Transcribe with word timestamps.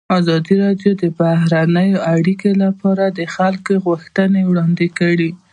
ازادي 0.19 0.53
راډیو 0.63 0.91
د 1.01 1.03
بهرنۍ 1.19 1.91
اړیکې 2.15 2.51
لپاره 2.63 3.05
د 3.09 3.19
خلکو 3.35 3.73
غوښتنې 3.85 4.41
وړاندې 4.45 4.87
کړي. 4.99 5.29